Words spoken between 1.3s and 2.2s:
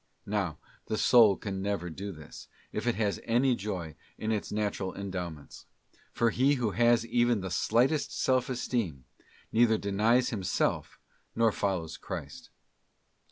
can never do